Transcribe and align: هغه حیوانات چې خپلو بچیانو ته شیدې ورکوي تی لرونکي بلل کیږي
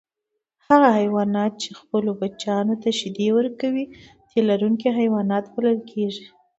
هغه 0.67 0.89
حیوانات 0.99 1.51
چې 1.61 1.69
خپلو 1.79 2.09
بچیانو 2.19 2.75
ته 2.83 2.89
شیدې 2.99 3.29
ورکوي 3.37 3.85
تی 4.29 4.37
لرونکي 4.49 4.87
بلل 5.55 5.77
کیږي 5.91 6.25